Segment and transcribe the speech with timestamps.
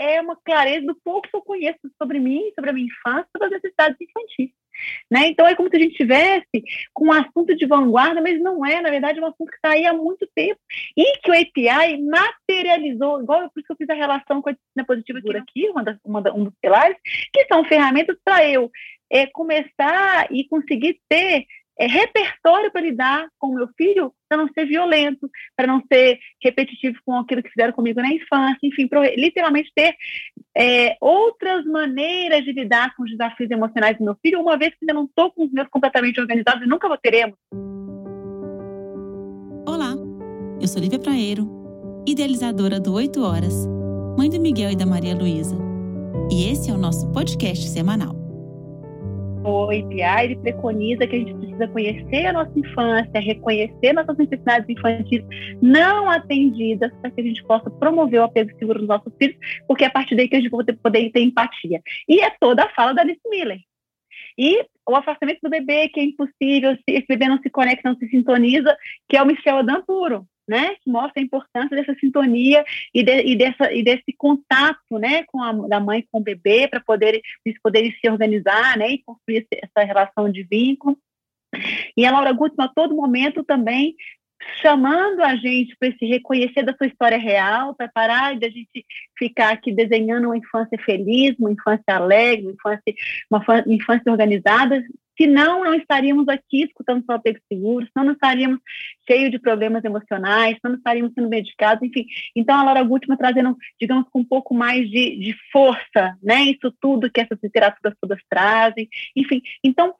[0.00, 3.46] é uma clareza do pouco que eu conheço sobre mim, sobre a minha infância, sobre
[3.46, 4.50] as necessidades infantis.
[5.10, 5.28] Né?
[5.28, 8.80] Então é como se a gente tivesse com um assunto de vanguarda, mas não é,
[8.80, 10.58] na verdade, um assunto que está aí há muito tempo
[10.96, 14.52] e que o API materializou, igual por isso que eu fiz a relação com a
[14.52, 16.96] disciplina positiva por aqui, uma uma da, um dos pilares,
[17.32, 18.70] que são ferramentas para eu
[19.10, 21.46] é, começar e conseguir ter
[21.80, 26.18] é, repertório para lidar com o meu filho para não ser violento, para não ser
[26.44, 29.94] repetitivo com aquilo que fizeram comigo na infância, enfim, para literalmente ter
[30.56, 34.78] é, outras maneiras de lidar com os desafios emocionais do meu filho, uma vez que
[34.82, 37.36] ainda não estou com os meus completamente organizados e nunca vou teremos.
[39.66, 39.94] Olá,
[40.60, 41.48] eu sou Lívia Praeiro,
[42.06, 43.66] idealizadora do 8 Horas,
[44.18, 45.56] mãe do Miguel e da Maria Luísa.
[46.30, 48.19] E esse é o nosso podcast semanal
[49.44, 54.68] o API ele preconiza que a gente precisa conhecer a nossa infância, reconhecer nossas necessidades
[54.68, 55.22] infantis
[55.62, 59.36] não atendidas para que a gente possa promover o apego seguro nos nossos filhos,
[59.66, 61.80] porque é a partir daí que a gente vai poder ter empatia.
[62.08, 63.58] E é toda a fala da Alice Miller.
[64.38, 67.96] E o afastamento do bebê, que é impossível, se esse bebê não se conecta, não
[67.98, 68.76] se sintoniza,
[69.08, 73.22] que é o Michel Adam puro né, que mostra a importância dessa sintonia e, de,
[73.22, 77.22] e, dessa, e desse contato, né, com a da mãe com o bebê para poder
[77.46, 80.98] eles poderem se organizar, né, e construir essa relação de vínculo.
[81.96, 83.94] E a Laura Gutmann, a todo momento também
[84.60, 88.84] chamando a gente para se reconhecer da sua história real, para parar de a gente
[89.16, 92.94] ficar aqui desenhando uma infância feliz, uma infância alegre, uma infância,
[93.30, 94.82] uma infância organizada,
[95.20, 98.58] senão não estaríamos aqui escutando só apego seguro, senão não estaríamos
[99.06, 102.06] cheios de problemas emocionais, senão não estaríamos sendo medicados, enfim.
[102.34, 106.74] Então, a Laura Gutmann trazendo, digamos, com um pouco mais de, de força, né, isso
[106.80, 109.42] tudo que essas literaturas todas trazem, enfim.
[109.62, 109.94] Então,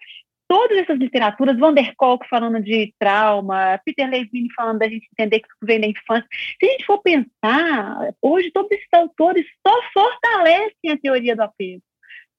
[0.48, 5.41] todas essas literaturas, Van der Kolk falando de trauma, Peter Levine falando da gente entender
[5.41, 6.27] que isso vem da infância.
[6.59, 11.83] Se a gente for pensar, hoje todos esses autores só fortalecem a teoria do apego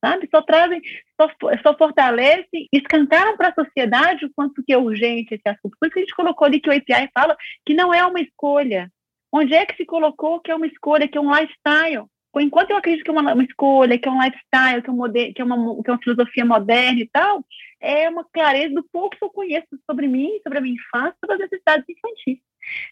[0.03, 0.27] sabe?
[0.29, 0.81] Só trazem,
[1.19, 1.29] só,
[1.61, 5.77] só fortalecem, escancaram para a sociedade o quanto que é urgente esse assunto.
[5.79, 8.19] Por isso que a gente colocou ali que o API fala que não é uma
[8.19, 8.91] escolha.
[9.31, 12.05] Onde é que se colocou que é uma escolha, que é um lifestyle?
[12.39, 14.95] Enquanto eu acredito que é uma, uma escolha, que é um lifestyle, que é, um
[14.95, 17.43] modelo, que, é uma, que é uma filosofia moderna e tal,
[17.79, 21.35] é uma clareza do pouco que eu conheço sobre mim, sobre a minha infância, sobre
[21.35, 22.39] as necessidades infantis.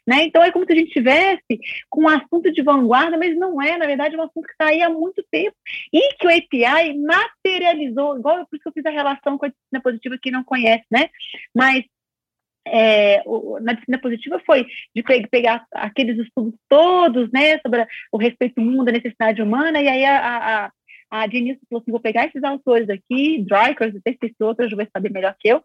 [0.06, 0.24] Né?
[0.24, 1.60] Então é como se a gente tivesse
[1.90, 4.82] com um assunto de vanguarda, mas não é, na verdade, um assunto que está aí
[4.82, 5.56] há muito tempo
[5.94, 9.50] e que o API materializou, igual por isso que eu fiz a relação com a
[9.50, 11.10] disciplina positiva que não conhece, né?
[11.56, 11.84] Mas
[12.68, 14.66] é, o, na disciplina positiva foi
[14.96, 19.88] de pegar aqueles estudos todos, né, sobre o respeito ao mundo, a necessidade humana, e
[19.88, 20.72] aí a, a
[21.10, 25.12] a Denise falou assim: vou pegar esses autores aqui, Drykers, até esses outros, vai saber
[25.12, 25.64] melhor que eu,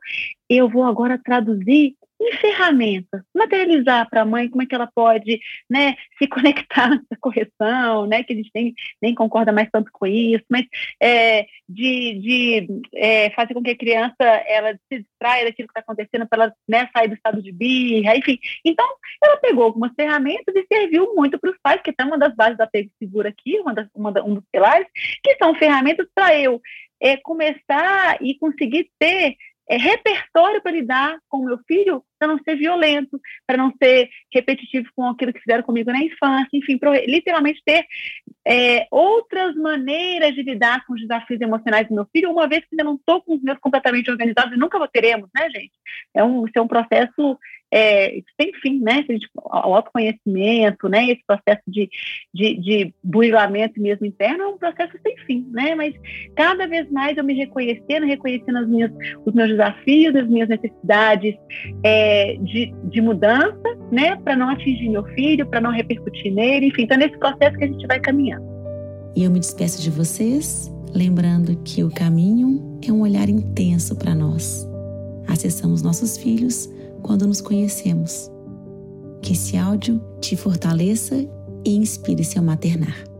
[0.48, 5.40] eu vou agora traduzir em ferramentas, materializar para a mãe como é que ela pode
[5.68, 10.06] né, se conectar nessa correção, né, que a gente nem, nem concorda mais tanto com
[10.06, 10.64] isso, mas
[11.00, 15.80] é, de, de é, fazer com que a criança ela se distraia daquilo que está
[15.80, 18.38] acontecendo para ela né, sair do estado de birra, enfim.
[18.64, 18.86] Então,
[19.22, 22.56] ela pegou algumas ferramentas e serviu muito para os pais, que é uma das bases
[22.56, 24.86] da apego seguro aqui, uma das, uma da, um dos pilares,
[25.22, 26.60] que são ferramentas para eu
[27.00, 29.36] é, começar e conseguir ter
[29.68, 34.08] é, repertório para lidar com o meu filho para não ser violento, para não ser
[34.32, 37.84] repetitivo com aquilo que fizeram comigo na infância, enfim, para literalmente ter
[38.46, 42.68] é, outras maneiras de lidar com os desafios emocionais do meu filho, uma vez que
[42.72, 45.72] ainda não estou com os meus completamente organizados e nunca teremos, né, gente?
[46.14, 47.38] É um, isso é um processo
[47.72, 49.04] é, sem fim, né?
[49.34, 51.10] O autoconhecimento, né?
[51.10, 51.88] Esse processo de,
[52.32, 55.74] de, de burilamento mesmo interno é um processo sem fim, né?
[55.74, 55.94] Mas
[56.36, 58.92] cada vez mais eu me reconhecendo, reconhecendo as minhas,
[59.24, 61.34] os meus desafios, as minhas necessidades
[61.84, 63.60] é, de, de mudança,
[63.90, 64.16] né?
[64.16, 66.82] Para não atingir meu filho, para não repercutir nele, enfim.
[66.82, 68.44] Então, é nesse processo que a gente vai caminhando.
[69.16, 74.14] E eu me despeço de vocês, lembrando que o caminho é um olhar intenso para
[74.14, 74.68] nós.
[75.26, 76.68] Acessamos nossos filhos
[77.04, 78.30] quando nos conhecemos.
[79.22, 81.14] Que esse áudio te fortaleça
[81.64, 83.13] e inspire seu maternar.